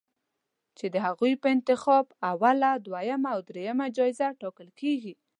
[0.77, 5.13] چې د هغوی په انتخاب اوله، دویمه او دریمه جایزه ټاکل کېږي